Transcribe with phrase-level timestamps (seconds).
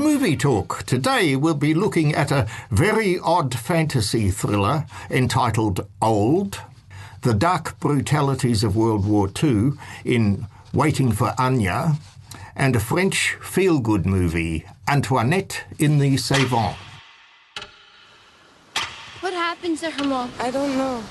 [0.00, 0.82] Movie Talk.
[0.84, 6.58] Today we'll be looking at a very odd fantasy thriller entitled Old,
[7.20, 9.72] the dark brutalities of World War II
[10.06, 11.98] in Waiting for Anya,
[12.56, 16.76] and a French feel good movie, Antoinette in the Cevennes.
[19.20, 20.32] What happened to her mom?
[20.40, 21.02] I don't know.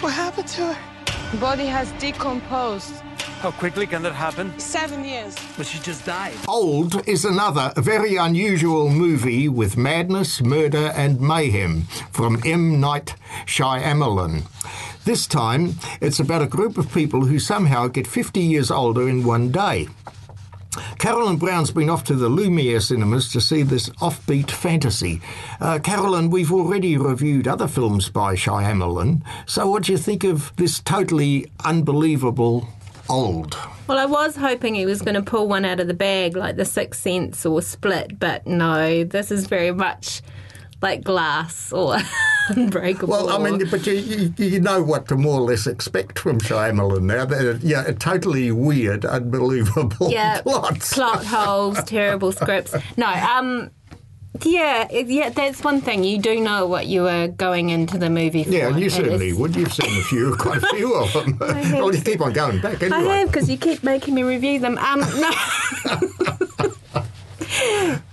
[0.00, 1.38] What happened to her?
[1.38, 2.92] Body has decomposed.
[3.42, 4.56] How quickly can that happen?
[4.60, 5.34] Seven years.
[5.56, 6.34] But she just died.
[6.46, 12.78] Old is another very unusual movie with madness, murder, and mayhem from M.
[12.80, 14.44] Night Shyamalan.
[15.04, 19.24] This time, it's about a group of people who somehow get 50 years older in
[19.24, 19.88] one day.
[21.00, 25.20] Carolyn Brown's been off to the Lumiere cinemas to see this offbeat fantasy.
[25.60, 30.54] Uh, Carolyn, we've already reviewed other films by Shyamalan, so what do you think of
[30.54, 32.68] this totally unbelievable
[33.12, 33.56] old?
[33.86, 36.56] Well, I was hoping he was going to pull one out of the bag like
[36.56, 40.22] The Sixth Sense or Split, but no, this is very much
[40.80, 41.98] like Glass or
[42.48, 43.08] Unbreakable.
[43.08, 46.40] Well, I mean, but you, you, you know what to more or less expect from
[46.40, 47.24] Shyamalan now.
[47.24, 50.92] They're, yeah, totally weird, unbelievable yeah, plots.
[50.92, 52.74] plot holes, terrible scripts.
[52.96, 53.70] No, um,
[54.40, 56.04] yeah, yeah, that's one thing.
[56.04, 58.50] You do know what you are going into the movie for.
[58.50, 59.54] Yeah, and you certainly it's- would.
[59.54, 61.36] You've seen a few, quite a few of them.
[61.40, 64.78] well, you keep on going back I have because you keep making me review them.
[64.78, 65.30] Um, no.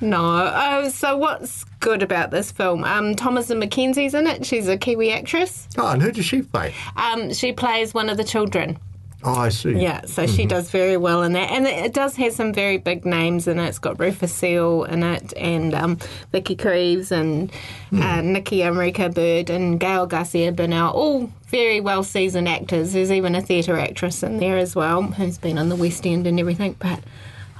[0.02, 0.26] no.
[0.36, 2.84] Uh, so what's good about this film?
[2.84, 3.18] Um, and
[3.62, 4.46] McKenzie's in it.
[4.46, 5.70] She's a Kiwi actress.
[5.78, 6.74] Oh, and who does she play?
[6.98, 8.78] Um, she plays one of the children.
[9.22, 9.74] Oh, I see.
[9.74, 13.06] Yeah, so she does very well in that, and it, does have some very big
[13.06, 13.68] names in it.
[13.68, 15.98] It's got Rufus Sewell in it, and um,
[16.32, 17.52] Vicky Krieps, and
[17.92, 22.94] uh, Nikki Amuka-Bird, and Gael Garcia Bernal, all very well seasoned actors.
[22.94, 26.26] There's even a theatre actress in there as well, who's been on the West End
[26.26, 26.78] and everything.
[26.80, 27.02] But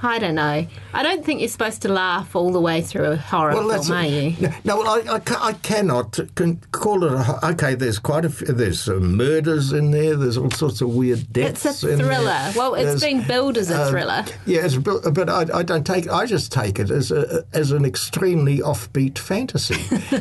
[0.02, 0.66] I don't know.
[0.94, 3.96] I don't think you're supposed to laugh all the way through a horror Well, film,
[3.96, 4.34] are you?
[4.40, 7.12] No, no, well, I, I, I cannot can call it.
[7.12, 8.46] A, okay, there's quite a few.
[8.46, 10.16] There's uh, murders in there.
[10.16, 11.66] There's all sorts of weird deaths.
[11.66, 12.52] It's a thriller.
[12.56, 14.24] Well, it's There's, being billed as a uh, thriller.
[14.46, 16.08] Yeah, it's, but I, I don't take.
[16.08, 19.76] I just take it as a, as an extremely offbeat fantasy,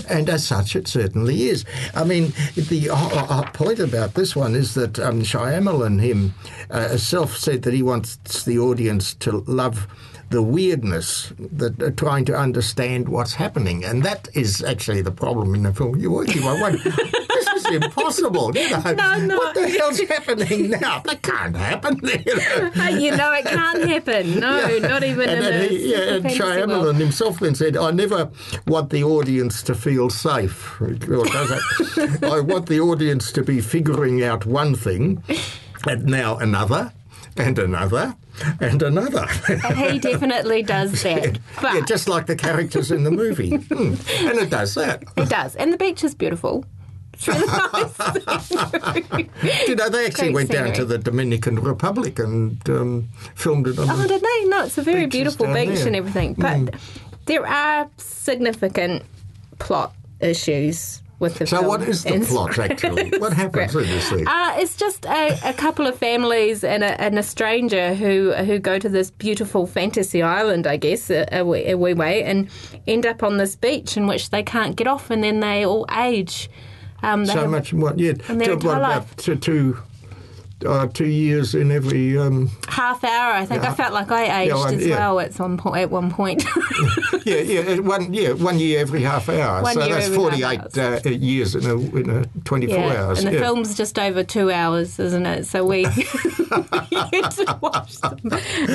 [0.10, 1.64] and as such, it certainly is.
[1.96, 6.34] I mean, the uh, point about this one is that um, Shyamalan him
[6.70, 9.69] uh, self said that he wants the audience to love
[10.30, 15.56] the weirdness that uh, trying to understand what's happening, and that is actually the problem
[15.56, 15.98] in the film.
[15.98, 16.80] You're working on one.
[17.40, 18.52] This is impossible.
[18.56, 18.82] You know?
[18.94, 19.38] No, no.
[19.38, 21.00] What the hell's happening now?
[21.00, 22.00] That can't happen.
[22.26, 22.88] You know?
[22.90, 24.40] You know it can't happen.
[24.40, 26.96] No, not even and in a he, yeah, and fantasy world.
[26.98, 28.30] Himself then said, "I never
[28.68, 30.82] want the audience to feel safe.
[30.82, 32.24] Or does it?
[32.24, 35.24] I want the audience to be figuring out one thing,
[35.88, 36.92] and now another,
[37.38, 38.16] and another,
[38.60, 39.26] and another."
[39.90, 41.40] He definitely does that.
[41.62, 43.96] But yeah, just like the characters in the movie, Hmm.
[44.28, 45.04] and it does that.
[45.18, 45.56] it does.
[45.56, 46.66] And the beach is beautiful.
[47.28, 48.50] Really nice.
[49.68, 53.78] You know, they actually Great went down to the Dominican Republic and um, filmed it
[53.78, 53.88] on.
[53.90, 54.46] oh, did they?
[54.50, 55.88] No, it's a very beautiful beach there.
[55.88, 56.34] and everything.
[56.36, 56.76] But
[57.26, 59.04] there are significant
[59.60, 63.10] plot issues with the so, what is the plot actually?
[63.20, 64.28] What happens in this thing?
[64.28, 68.58] Uh, it's just a, a couple of families and a, and a stranger who who
[68.60, 72.50] go to this beautiful fantasy island, I guess, a, a, wee- a wee way, and
[72.88, 75.86] end up on this beach in which they can't get off, and then they all
[75.98, 76.50] age.
[77.02, 79.78] Um, so much what yeah and what about two, two,
[80.66, 83.34] uh, two years in every um, half hour.
[83.34, 83.72] I think Yeah.
[83.72, 84.98] I felt like I aged Yeah, one- as yeah.
[84.98, 85.78] well at some point.
[85.82, 86.44] At one point,
[87.26, 91.10] yeah yeah uh, one yeah one year every half hour One so that's 48 uh,
[91.10, 93.04] years in a, in a 24 yeah.
[93.04, 93.40] hours And the yeah.
[93.40, 95.46] film's just over two hours, isn't it?
[95.46, 95.84] So we
[96.54, 98.20] had to watch them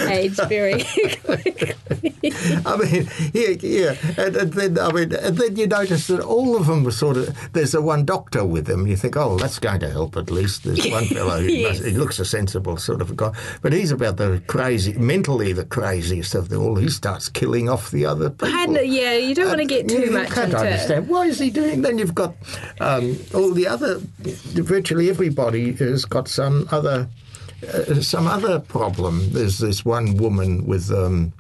[0.09, 0.85] age very
[1.25, 1.73] quickly.
[2.67, 3.95] I mean, yeah, yeah.
[4.17, 7.17] And, and then, I mean, and then you notice that all of them were sort
[7.17, 7.53] of.
[7.53, 8.87] There's a one doctor with them.
[8.87, 10.65] You think, oh, that's going to help at least.
[10.65, 11.74] There's one fellow who Yes.
[11.79, 13.32] Must, he looks a sensible sort of guy,
[13.62, 16.76] but he's about the crazy, mentally the craziest of them all.
[16.76, 18.81] He starts killing off the other people.
[18.81, 20.73] Yeah, you don't want to get too you much can't into it.
[20.73, 21.82] understand why is he doing.
[21.82, 22.35] Then you've got
[22.81, 24.00] um, all the other.
[24.21, 27.09] Virtually everybody has got some other
[27.73, 29.32] uh, some other problem.
[29.32, 30.91] There's this one woman with.
[30.91, 31.32] Um,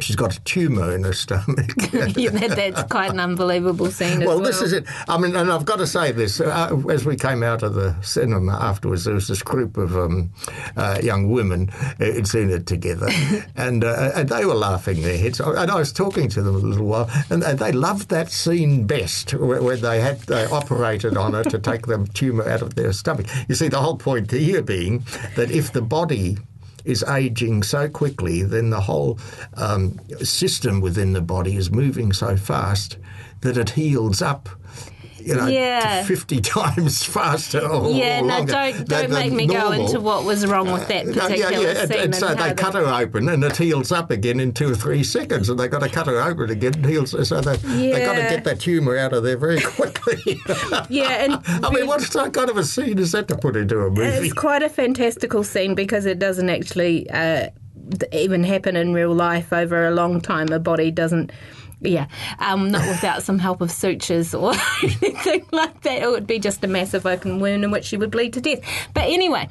[0.00, 1.72] She's got a tumour in her stomach.
[2.16, 4.40] Yeah, that, that's quite an unbelievable scene as well, well.
[4.40, 4.84] this is it.
[5.08, 6.40] I mean, and I've got to say this.
[6.40, 10.30] Uh, as we came out of the cinema afterwards, there was this group of um,
[10.76, 13.08] uh, young women uh, who'd seen it together,
[13.56, 15.40] and, uh, and they were laughing their heads.
[15.40, 15.56] off.
[15.56, 19.34] And I was talking to them a little while, and they loved that scene best
[19.34, 22.92] where, where they had they operated on her to take the tumour out of their
[22.92, 23.26] stomach.
[23.48, 25.04] You see, the whole point here being
[25.36, 26.38] that if the body
[26.84, 29.18] is aging so quickly, then the whole
[29.56, 32.98] um, system within the body is moving so fast
[33.40, 34.48] that it heals up.
[35.24, 36.04] You know, Yeah.
[36.04, 40.46] 50 times faster or yeah, no, longer don't don't make me go into what was
[40.46, 41.98] wrong with that No, particular and, scene.
[42.00, 44.70] and so how they the- cut her open and it heals up again in two
[44.70, 47.56] or three seconds and they've got to cut her open again and heals so they,
[47.56, 50.38] they got to get that tumour out of there very quickly.
[50.90, 51.32] Yeah, and
[51.64, 54.02] I mean, what kind of a scene is that to put into a movie?
[54.28, 57.48] It's quite a fantastical scene because it doesn't actually uh,
[58.12, 60.48] even happen in real life over a long time.
[60.52, 61.32] A body doesn't.
[61.80, 62.06] Yeah,
[62.38, 66.02] um, not without some help of sutures or anything like that.
[66.02, 68.60] It would be just a massive open wound in which she would bleed to death.
[68.94, 69.48] But anyway,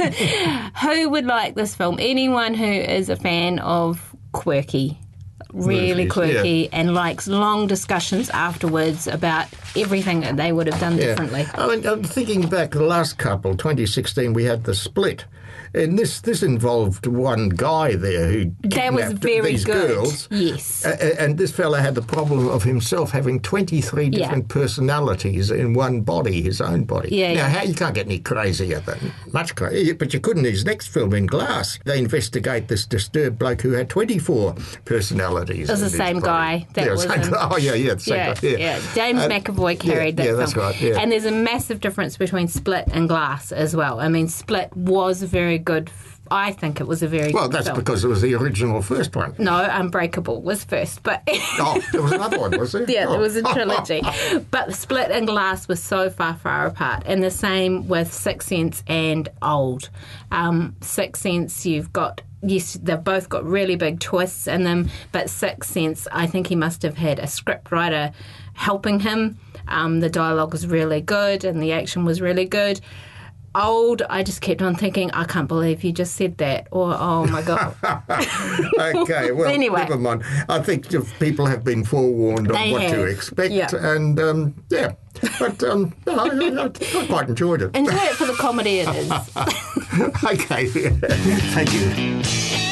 [0.82, 1.98] who would like this film?
[2.00, 4.98] Anyone who is a fan of quirky,
[5.52, 11.46] really quirky, and likes long discussions afterwards about everything that they would have done differently.
[11.54, 15.24] I mean, I'm thinking back the last couple, 2016, we had the split.
[15.74, 19.88] And this, this involved one guy there who That was kidnapped very these good.
[19.88, 20.28] girls.
[20.30, 20.84] Yes.
[20.84, 24.10] A- And this fella had the problem of himself having 23 Yeah.
[24.18, 27.08] different personalities in one body, his own body.
[27.10, 27.48] Yeah, now, yeah.
[27.48, 30.44] how you can't get any crazier than much crazier, but you couldn't.
[30.44, 34.54] His next film, In Glass, they investigate this disturbed bloke who had 24
[34.84, 35.68] personalities.
[35.68, 36.26] It was the same body.
[36.26, 37.34] guy that yeah, was same.
[37.36, 38.40] Oh, yeah, yeah, the same yeah, guy.
[38.48, 38.80] Yeah, yeah.
[38.94, 40.98] James And- McAvoy carried yeah, that yeah, that's right, yeah.
[41.00, 44.00] And there's a massive difference between Split and Glass as well.
[44.00, 45.90] I mean, Split was very good.
[46.30, 47.78] I think it was a very Well, that's film.
[47.78, 49.34] because it was the original first one.
[49.38, 52.90] No, Unbreakable was first, but Oh, there was another one, was there?
[52.90, 53.12] yeah, Oh.
[53.12, 54.00] there was a trilogy.
[54.50, 57.02] but Split and Glass were so far, far apart.
[57.04, 59.90] And the same with Six Sense and Old.
[60.32, 62.22] Um, Sixth Sense, you've got.
[62.46, 66.56] Yes, they've both got really big twists in them, but Sixth Sense, I think he
[66.56, 68.12] must have had a script writer
[68.54, 69.38] helping him.
[69.68, 72.80] Um, the dialogue was really good and the action was really good.
[73.54, 77.26] Old, I just kept on thinking, I can't believe you just said that, or oh
[77.26, 77.76] my god,
[78.96, 79.80] okay, well, Anyway.
[79.80, 80.24] never mind.
[80.48, 80.88] I think
[81.20, 83.68] people have been forewarned on They what to expect, Yeah.
[83.72, 84.92] and um, yeah,
[85.38, 86.64] but um, I, I,
[87.00, 87.76] I quite enjoyed it.
[87.76, 89.10] enjoy it for the comedy it is.
[90.24, 90.66] okay,
[91.54, 92.63] thank you.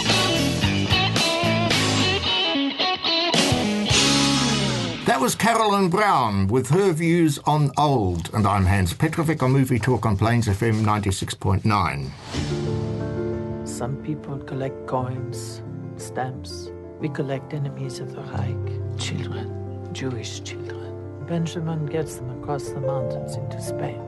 [5.04, 9.81] That was Carolyn Brown with her views on old, and I'm Hans Petrovic on Movie
[9.81, 13.66] Talk on Plains FM 96.9.
[13.66, 15.60] Some people collect coins,
[15.96, 16.70] stamps.
[17.00, 21.26] We collect enemies of the Reich, children, Jewish children.
[21.26, 24.00] Benjamin gets them across the mountains into Spain.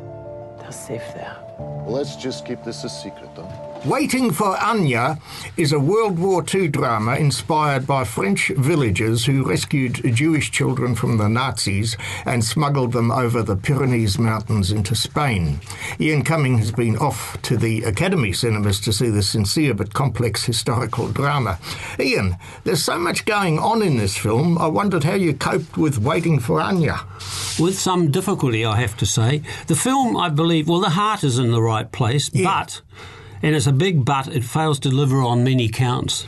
[0.60, 1.36] They're safe there.
[1.88, 3.73] Let's just keep this a secret, though.
[3.84, 5.18] Waiting for Anya
[5.58, 11.18] is a World War II drama inspired by French villagers who rescued Jewish children from
[11.18, 11.94] the Nazis
[12.24, 15.60] and smuggled them over the Pyrenees Mountains into Spain.
[16.00, 20.44] Ian Cumming has been off to the Academy cinemas to see the sincere but complex
[20.44, 21.58] historical drama.
[22.00, 24.56] Ian, there's so much going on in this film.
[24.56, 27.00] I wondered how you coped with Waiting for Anya.
[27.60, 29.42] with some difficulty, I have to say.
[29.66, 32.80] The film, I believe, well, the heart is in the right place, but,
[33.44, 36.26] and it's a big but, it fails to deliver on many counts.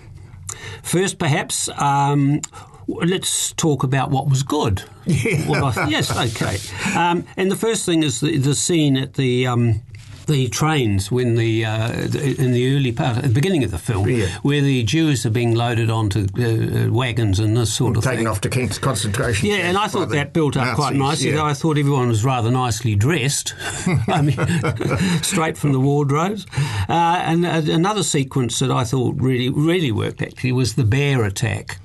[0.83, 2.41] First, perhaps, um,
[2.87, 4.83] let's talk about what was good.
[5.49, 6.59] Well, I- yes, okay.
[6.99, 9.47] Um, and the first thing is the, the scene at the.
[9.47, 9.83] Um,
[10.27, 14.27] the trains when the, uh, in the early part, the beginning of the film, Yeah.
[14.43, 16.43] where the Jews are being loaded onto uh,
[16.87, 18.27] uh, wagons and this sort of Taken thing.
[18.27, 21.31] off to Kent's concentration Yeah, and I thought that built up quite nicely.
[21.33, 21.43] yeah.
[21.45, 23.55] I thought everyone was rather nicely dressed.
[24.09, 24.37] I mean,
[25.23, 26.47] straight from the wardrobes.
[26.89, 31.25] Uh, and uh, another sequence that I thought really, really worked actually was the bear
[31.25, 31.79] attack,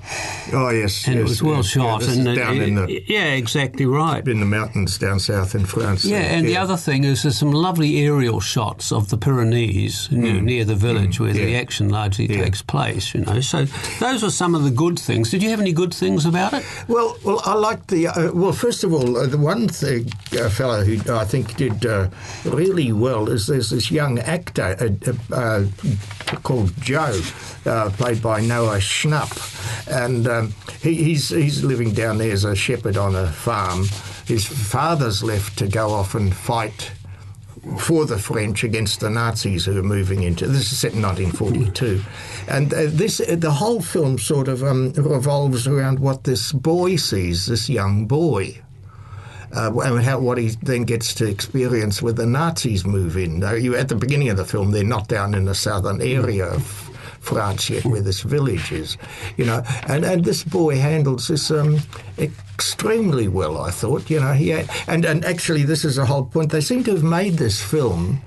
[0.54, 2.02] Oh yes, and yes, it was well yes, shot.
[2.02, 4.28] this and it- in the yeah, exactly right.
[4.28, 6.04] in the mountains down south in France.
[6.06, 10.08] Yeah, and the other thing is there's some lovely aerial aerial shots of the Pyrenees
[10.10, 13.14] you know, near the village where the action largely takes place.
[13.14, 13.66] You know, so
[14.00, 15.32] those were some of the good things.
[15.32, 16.64] Did you have any good things about it?
[16.88, 18.08] Well, well, I like the.
[18.08, 20.10] Uh, well, first of all, uh, the one thing,
[20.40, 22.10] uh, fellow who I think did uh,
[22.46, 25.66] really well is there's this young actor uh, uh,
[26.44, 27.20] called Joe,
[27.66, 29.34] uh, played by Noah Schnapp,
[29.90, 33.88] and um, he, he's he's living down there as a shepherd on a farm.
[34.26, 36.92] His father's left to go off and fight
[37.78, 40.48] for the French against the Nazis who are moving into.
[40.48, 42.02] This is set in 1942,
[42.48, 46.96] and uh, this uh, the whole film sort of um, revolves around what this boy
[46.96, 48.62] sees, this young boy.
[49.54, 53.40] Uh, and how, what he then gets to experience with the Nazis move in.
[53.40, 56.46] Now, you at the beginning of the film, they're not down in the southern area
[56.46, 56.81] of
[57.22, 58.98] France yet, where this village is,
[59.38, 59.64] you know.
[59.88, 61.80] And and this boy handles this um,
[62.18, 63.60] extremely well.
[63.60, 66.52] I thought, you know, he had, and and actually, this is a whole point.
[66.52, 68.22] They seem to have made this film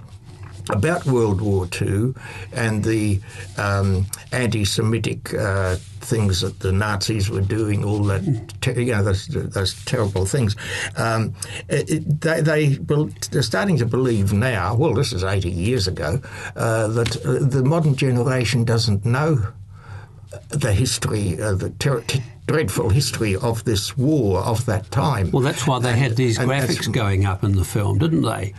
[0.70, 2.14] about World War II
[2.52, 3.20] and the
[3.58, 9.26] um, anti-Semitic uh, things that the Nazis were doing, all that, ter- you know, those,
[9.26, 10.56] those terrible things.
[10.96, 11.34] Um,
[11.68, 12.66] it, it, they, they,
[13.30, 16.20] they're starting to believe now, well, this is 80 years ago,
[16.56, 19.52] uh, that uh, the modern generation doesn't know
[20.48, 25.30] the history, uh, the ter- t- dreadful history of this war of that time.
[25.30, 28.54] Well, that's why they had these graphics going up in the film, didn't they?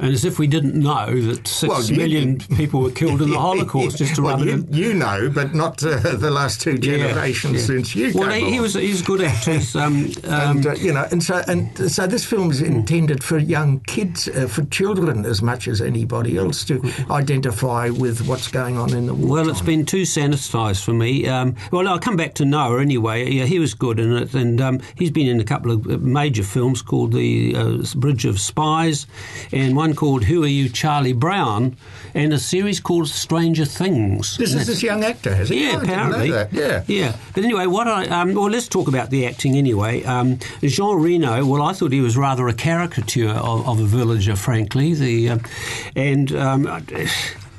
[0.00, 3.30] And as if we didn't know that six Well, you- million people were killed in
[3.30, 4.72] the Holocaust, just to well, rub it you, in.
[4.72, 7.66] you know, but not uh, the last two generations yeah.
[7.66, 9.74] since you Well, came he, he was he's a good actors.
[9.74, 13.38] Um, um, and uh, you know, and so and so this film is intended for
[13.38, 18.76] young kids, uh, for children as much as anybody else to identify with what's going
[18.78, 19.28] on in the war.
[19.38, 21.26] Well, it's been too sanitised for me.
[21.26, 23.28] Um, well, I'll come back to Noah anyway.
[23.30, 25.98] Yeah, he was good in it, and um, he's been in a couple of uh,
[25.98, 29.06] major films called The uh, Bridge of Spies,
[29.52, 31.76] and one called Who Are You, Charlie Brown,
[32.14, 34.36] and a series called Stranger Things.
[34.36, 35.64] This is this young actor, has he?
[35.64, 36.58] Yeah, Oh, I didn't know apparently.
[36.60, 36.84] Yeah.
[36.86, 37.16] yeah.
[37.34, 40.02] But anyway, what I um, well, let's talk about the acting anyway.
[40.04, 41.44] Um, Jean Reno.
[41.44, 44.94] Well, I thought he was rather a caricature of, of a villager, frankly.
[44.94, 45.38] The uh,
[45.96, 46.32] and.
[46.32, 46.66] Um,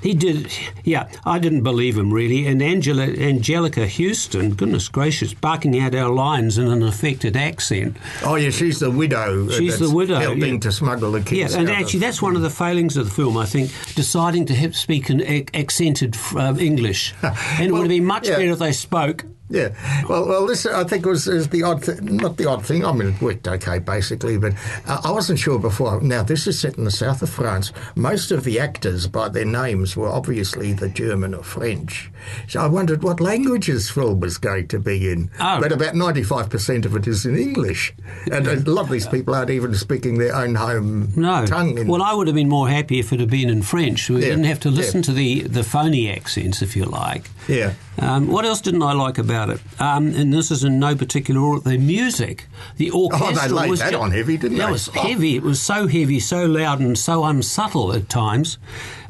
[0.02, 0.52] he did,
[0.84, 1.10] yeah.
[1.26, 2.48] I didn't believe him really.
[2.48, 7.98] And Angela, Anjelica Huston, goodness gracious, barking out our lines in an affected accent.
[8.24, 9.48] Oh, yeah, she's the widow.
[9.48, 10.60] uh, She's the widow, helping yeah.
[10.62, 11.54] to smuggle the kids.
[11.54, 13.38] Yeah, and out of- actually, that's one of the failings of the film.
[13.38, 15.22] I think deciding to speak in
[15.54, 18.38] accented uh, English, and it would have been much yeah.
[18.38, 19.26] better if they spoke.
[19.50, 19.70] Yeah,
[20.08, 22.86] well, well, this I think was is the odd, th- not the odd thing.
[22.86, 24.54] I mean, it worked okay basically, but
[24.88, 26.00] uh, I wasn't sure before.
[26.02, 27.74] Now, this is set in the south of France.
[27.96, 32.12] Most of the actors, by their names, were obviously the German or French.
[32.48, 35.32] So I wondered what language this film was going to be in.
[35.40, 35.60] Oh.
[35.60, 37.94] But about ninety-five percent of it is in English,
[38.32, 41.46] and a lot of these people aren't even speaking their own home No.
[41.48, 41.78] tongue.
[41.78, 44.10] In, Well, I would have been more happy if it had been in French.
[44.10, 45.04] We Yeah, didn't have to listen yeah.
[45.06, 47.26] to the, the phony accents, if you like.
[47.50, 47.74] Yeah.
[48.02, 49.60] Um, what else didn't I like about it?
[49.78, 51.70] Um, and this is in no particular order.
[51.70, 54.64] The music, the orchestra Oh, they laid was that on heavy, didn't they?
[54.64, 55.02] that was Oh.
[55.02, 55.36] heavy.
[55.36, 58.58] It was so heavy, so loud, and so unsubtle at times.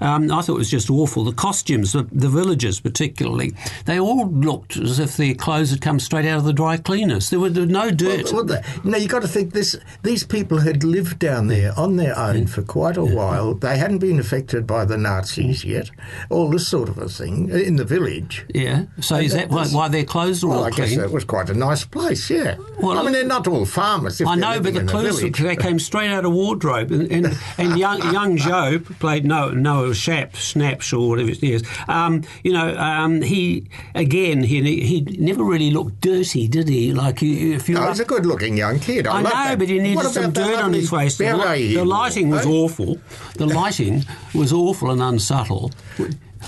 [0.02, 1.24] Um, I thought it was just awful.
[1.26, 3.54] The costumes, the, the villagers particularly,
[3.86, 7.30] they all looked as if their clothes had come straight out of the dry cleaners.
[7.30, 8.32] There was there was no dirt.
[8.32, 11.98] Well, well, now you've got to think this: these people had lived down there on
[11.98, 13.54] their own for quite a while.
[13.54, 15.92] They hadn't been affected by the Nazis yet,
[16.30, 18.29] all this sort of a thing in the village.
[18.54, 18.86] Yeah.
[19.02, 21.50] So is that why, why their clothes are Well, all I guess that was quite
[21.50, 22.30] a nice place.
[22.30, 22.56] Yeah.
[22.80, 24.22] Well, I mean, they're not all farmers.
[24.22, 25.38] If I know, but the in a clues village.
[25.40, 29.94] they came straight out of wardrobe, and and, and young young Joe played Noah, Noah
[29.94, 31.64] Shap, Snaps or whatever it is.
[31.88, 36.94] Um, you know, um, he again he he never really looked dirty, did he?
[36.94, 39.08] Like you- if you No, he's a good-looking young kid.
[39.08, 39.60] I, I know, that.
[39.60, 41.18] but he needed some dirt on his face.
[41.18, 42.98] The, li- the lighting was awful.
[43.36, 45.72] The lighting was awful and unsubtle.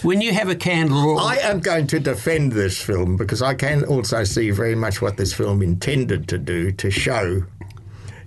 [0.04, 3.84] When you have a candle, I am going to defend this film because I can
[3.84, 7.44] also see very much what this film intended to do to show,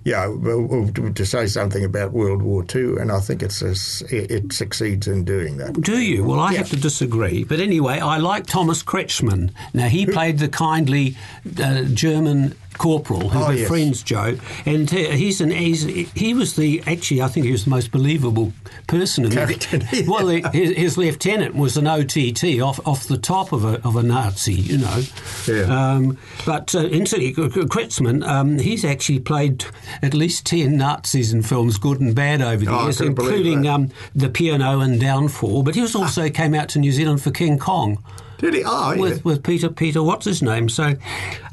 [0.05, 3.73] yeah, well, well, to, say something about World War II, and I think it's a
[4.15, 5.81] it succeeds in doing that.
[5.81, 6.23] Do you?
[6.23, 6.59] Well, I Yeah.
[6.59, 7.43] have to disagree.
[7.43, 9.49] But anyway, I like Thomas Kretschmann.
[9.73, 11.17] Now, he played the kindly
[11.61, 14.01] uh, German corporal who Oh, yes.
[14.03, 17.91] Joe, and he's an he's, he was the actually I think he was the most
[17.91, 18.53] believable
[18.87, 20.03] person in Character, the, yeah.
[20.07, 24.03] well his, his lieutenant was an OTT off off the top of a of a
[24.03, 25.03] Nazi, you know.
[25.47, 25.63] Yeah.
[25.63, 29.65] Um, but uh, incidentally, Kretschmann, um, he's actually played
[30.01, 33.91] at least ten Nazis in films, good and bad, over the Oh, years, including um,
[34.13, 35.63] the Piano and Downfall.
[35.63, 38.03] But he was also came out to New Zealand for King Kong.
[38.37, 38.63] Did he?
[38.65, 39.17] Oh, yeah.
[39.23, 40.67] with, Peter Peter what's his name.
[40.69, 40.95] So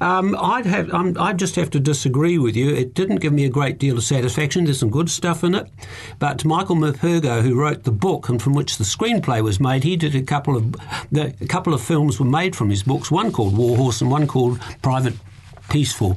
[0.01, 2.75] um, I'd have um, I'd just have to disagree with you.
[2.75, 4.65] It didn't give me a great deal of satisfaction.
[4.65, 5.69] There's some good stuff in it,
[6.19, 9.97] but Michael Morpurgo, who wrote the book and from which the screenplay was made, he
[9.97, 10.73] did a couple of
[11.11, 13.11] the, a couple of films were made from his books.
[13.11, 15.15] One called War Horse and one called Private
[15.69, 16.17] Peaceful,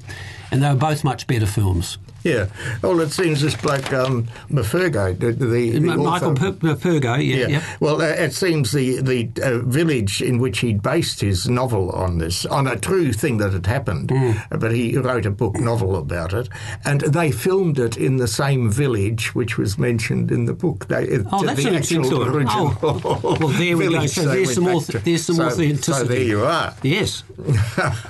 [0.51, 1.97] and they were both much better films.
[2.25, 2.47] Yeah.
[2.81, 7.47] Well, it seems this bloke, um, Morpurgo, the, the, the Michael author- Morpurgo, yeah, Yeah.
[7.47, 7.63] yeah.
[7.79, 12.17] Well, uh, it seems the the uh, village in which he based his novel on
[12.17, 14.43] this, on a true thing that had happened, Mm.
[14.51, 16.49] uh, but he wrote a book novel about it,
[16.83, 20.87] and they filmed it in the same village which was mentioned in the book.
[20.87, 22.37] They, it- Oh, that's the an interesting actual story.
[22.37, 24.05] original Oh, well, there we go.
[24.07, 24.97] So there's some auth- to.
[24.99, 25.91] there's some So- authenticity.
[25.91, 26.73] So there you are.
[26.81, 27.23] Yes.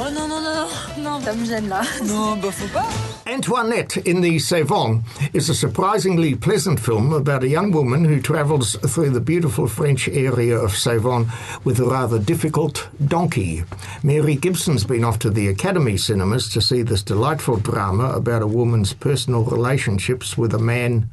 [0.00, 0.68] Oh non, non, non,
[1.02, 1.82] non, ça me gêne là.
[2.04, 2.86] Non, bah faut pas.
[3.26, 5.02] Antoinette in the Cevennes
[5.34, 10.08] is a surprisingly pleasant film about a young woman who travels through the beautiful French
[10.08, 11.26] area of Cevennes
[11.64, 13.64] with a rather difficult donkey.
[14.04, 18.46] Mary Gibson's been off to the Academy cinemas to see this delightful drama about a
[18.46, 21.10] woman's personal relationships with a man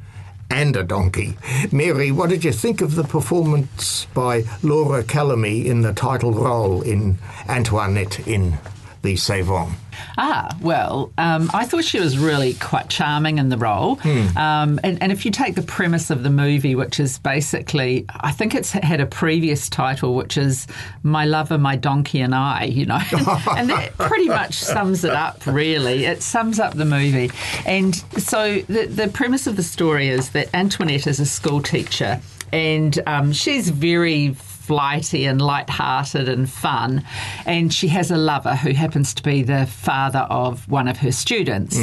[0.48, 1.36] and a donkey.
[1.72, 6.82] Mary, what did you think of the performance by Laura Calamy in the title role
[6.82, 8.56] in Antoinette in
[9.06, 9.72] the Cevennes?
[10.18, 13.98] Ah, well, um, I thought she was really quite charming in the role.
[14.36, 18.32] Um, and, and if you take the premise of the movie, which is basically, I
[18.32, 20.66] think it's had a previous title, which is
[21.02, 23.00] My Lover, My Donkey, and I, you know,
[23.56, 26.04] and that pretty much sums it up, really.
[26.04, 27.30] It sums up the movie.
[27.64, 32.20] And so the, the premise of the story is that Antoinette is a school teacher
[32.52, 34.34] and um, she's very
[34.66, 37.04] flighty and light-hearted and fun,
[37.46, 41.12] and she has a lover who happens to be the father of one of her
[41.12, 41.76] students,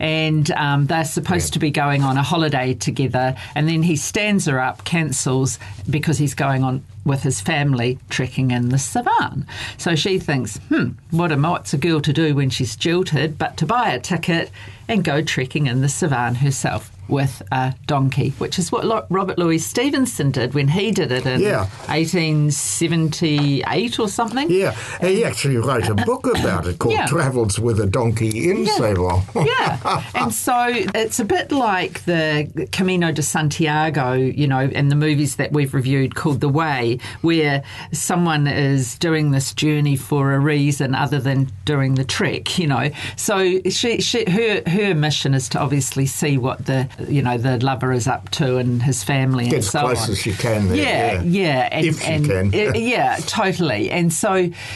[0.00, 4.46] and um, they're supposed to be going on a holiday together, and then he stands
[4.46, 9.44] her up, cancels because he's going on with his family trekking in the Cevennes.
[9.76, 13.56] So she thinks, hmm, what am what's a girl to do when she's jilted but
[13.56, 14.52] to buy a ticket
[14.86, 19.56] and go trekking in the Cevennes herself with a donkey, which is what Robert Louis
[19.58, 21.66] Stevenson did when he did it in Yeah.
[21.86, 24.50] 1878 or something.
[24.50, 27.06] Yeah, he actually wrote a book about it called Yeah.
[27.06, 28.76] Travels with a Donkey in Yeah.
[28.76, 29.46] Cevennes.
[29.46, 30.02] yeah.
[30.14, 35.36] And so it's a bit like the Camino de Santiago, you know, in the movies
[35.36, 40.94] that we've reviewed called The Way, where someone is doing this journey for a reason
[40.94, 42.90] other than doing the trek, you know.
[43.16, 47.58] So she, she her her mission is to obviously see what the you know the
[47.64, 50.10] lover is up to and his family Get and as so close on.
[50.10, 51.22] as she can there, Yeah, yeah.
[51.22, 52.74] yeah, and, If she and can.
[52.74, 53.90] yeah, totally.
[53.90, 54.34] And so,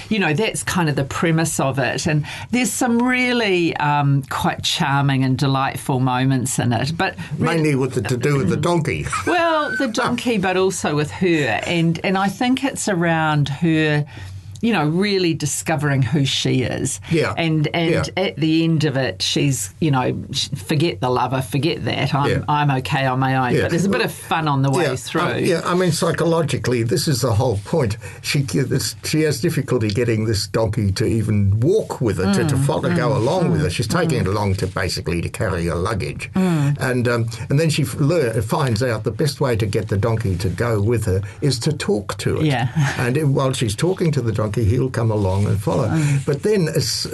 [0.09, 2.07] you know, that's kind of the premise of it.
[2.07, 6.97] And there's some really um, quite charming and delightful moments in it.
[6.97, 9.07] But Mainly with the, to do with the donkey.
[9.27, 14.07] well, the donkey, but also with her, and and I think it's around her.
[14.63, 17.01] You know, really discovering who she is.
[17.11, 17.35] Yeah.
[17.37, 18.25] And and Yeah.
[18.25, 20.17] at the end of it, she's you know,
[20.55, 22.15] forget the lover, forget that.
[22.15, 22.45] I'm Yeah.
[22.49, 23.55] I'm okay on my own.
[23.55, 23.63] Yeah.
[23.63, 25.21] But there's a bit of fun on the way yeah, through.
[25.23, 27.97] um, yeah, I mean, psychologically, this is the whole point.
[28.23, 32.55] She this, she has difficulty getting this donkey to even walk with her, to, to
[32.57, 33.71] Mm, go along with her.
[33.71, 36.77] She's taking it along to basically to carry her luggage, Mm.
[36.81, 40.49] and um, and then she finds out the best way to get the donkey to
[40.49, 42.45] go with her is to talk to it.
[42.45, 42.69] Yeah.
[42.99, 45.89] and it, while she's talking to the donkey, he'll come along and follow.
[45.89, 46.25] Mm.
[46.27, 46.69] But then,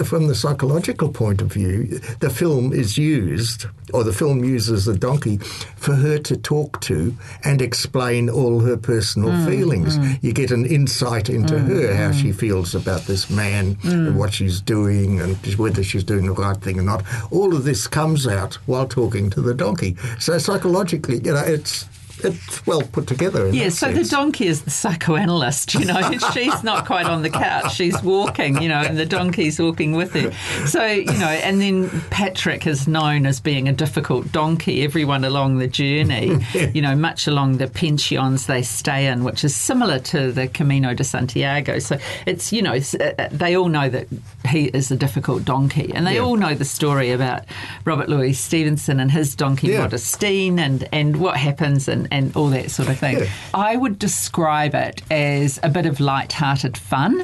[0.05, 4.97] from the psychological point of view, the film is used, or the film uses the
[4.97, 5.37] donkey
[5.77, 9.97] for her to talk to and explain all her personal Mm, feelings.
[9.97, 10.17] mm.
[10.21, 12.21] You get an insight into Mm, her, how mm.
[12.21, 14.07] she feels about this man, Mm.
[14.07, 17.03] and what she's doing, and whether she's doing the right thing or not.
[17.31, 19.95] All of this comes out while talking to the donkey.
[20.19, 21.85] So psychologically, you know, it's
[22.23, 23.47] it's well put together.
[23.47, 24.09] in Yeah, so sense.
[24.09, 25.99] the donkey is the psychoanalyst, you know.
[26.33, 30.13] She's not quite on the couch, she's walking, you know, and the donkey's walking with
[30.13, 30.31] her.
[30.67, 34.83] So, you know, and then Patrick is known as being a difficult donkey.
[34.83, 36.37] Everyone along the journey,
[36.73, 40.93] you know, much along the pensions they stay in, which is similar to the Camino
[40.93, 41.79] de Santiago.
[41.79, 44.07] So it's, you know, it's, uh, they all know that
[44.47, 45.91] he is a difficult donkey.
[45.93, 46.21] And they Yeah.
[46.21, 47.43] all know the story about
[47.85, 49.81] Robert Louis Stevenson and his donkey Yeah.
[49.81, 53.19] Modestine and, and what happens and, and all that sort of thing.
[53.19, 53.29] Yeah.
[53.53, 57.21] I would describe it as a bit of light-hearted fun,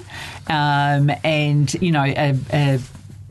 [0.48, 2.80] um, and you know, a, a,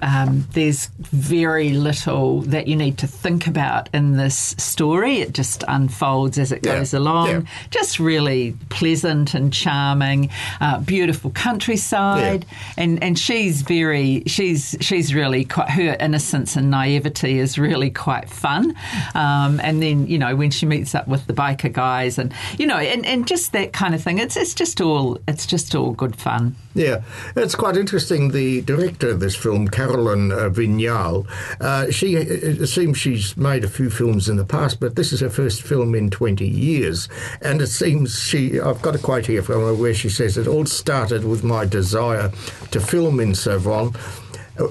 [0.05, 5.21] um, there's very little that you need to think about in this story.
[5.21, 6.77] It just unfolds as it Yeah.
[6.79, 7.29] goes along.
[7.29, 7.41] Yeah.
[7.71, 10.29] Just really pleasant and charming,
[10.61, 12.45] uh, beautiful countryside,
[12.77, 18.29] and and she's very she's she's really quite her innocence and naivety is really quite
[18.29, 18.75] fun.
[19.15, 22.67] Um, and then you know when she meets up with the biker guys and you
[22.67, 24.19] know and, and just that kind of thing.
[24.19, 26.57] It's it's just all it's just all good fun.
[26.75, 27.03] Yeah,
[27.37, 28.33] it's quite interesting.
[28.33, 31.25] The director of this film, Caroline uh, Vignal,
[31.61, 35.21] uh, she it seems she's made a few films in the past, but this is
[35.21, 37.09] her first film in 20 years.
[37.41, 40.49] And it seems she, I've got a quote here from her where she says, It
[40.49, 42.33] all started with my desire
[42.73, 43.95] to film in Cevennes.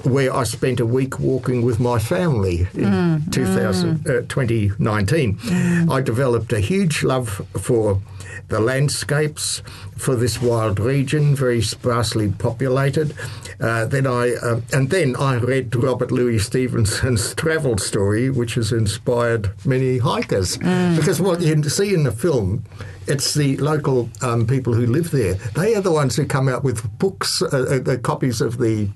[0.04, 5.38] Where I spent a week walking with my family in 2000, uh, 2019.
[5.90, 8.00] I developed a huge love for
[8.48, 9.62] the landscapes
[9.96, 13.14] for this wild region, very sparsely populated.
[13.60, 18.72] Uh, then I uh, and then I read Robert Louis Stevenson's travel story, which has
[18.72, 20.56] inspired many hikers.
[20.96, 22.64] Because what you see in the film.
[23.06, 25.34] It's the local um, people who live there.
[25.34, 28.88] They are the ones who come out with books, uh, uh, the copies of the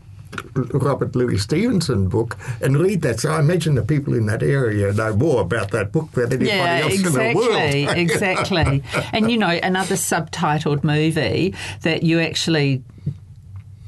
[0.54, 3.20] Robert Louis Stevenson book and read that.
[3.20, 6.48] So I imagine the people in that area know more about that book than anybody
[6.48, 7.96] Yeah, else in the exactly, world.
[7.98, 8.82] exactly.
[9.12, 12.82] And you know, another subtitled movie that you actually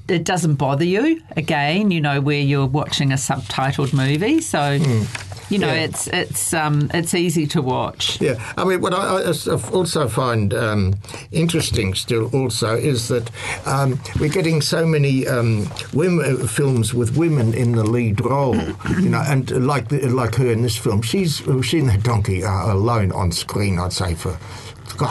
[0.08, 1.90] it doesn't bother you again.
[1.90, 4.78] You know, where you're watching a subtitled movie, so.
[4.78, 5.04] Hmm.
[5.50, 5.66] You know.
[5.66, 5.84] Yeah.
[5.84, 8.20] it's it's um it's easy to watch.
[8.20, 9.32] Yeah, I mean, what I, I
[9.72, 10.94] also find um,
[11.32, 13.30] interesting still also is that
[13.66, 18.56] um, we're getting so many um, women films with women in the lead role,
[18.98, 22.44] you know, and like the, like her in this film, she's she and that donkey
[22.44, 23.78] are alone on screen.
[23.78, 24.38] I'd say for.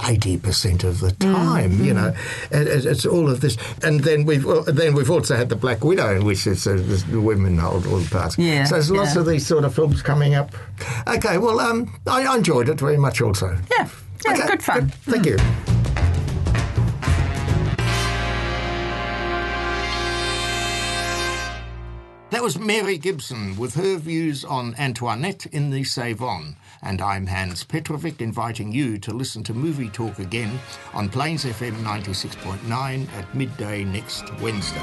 [0.07, 2.13] Eighty percent of the time, you know,
[2.51, 5.83] and it's it's all of this, and then we've then we've also had the Black
[5.83, 6.73] Widow, in which it's, uh,
[7.09, 8.37] the women hold all the parts.
[8.37, 10.51] Yeah, so there's lots of these sort of films coming up.
[11.07, 13.57] Okay, well, um, I, I enjoyed it very much also.
[13.71, 13.89] Yeah,
[14.25, 14.89] yeah, Okay, good fun.
[14.89, 15.78] Thank you.
[22.49, 26.55] Was Mary Gibson with her views on Antoinette in the Cevennes.
[26.81, 30.59] And I'm Hans Petrovic inviting you to listen to Movie Talk again
[30.95, 34.81] on Plains FM 96.9 at midday next Wednesday.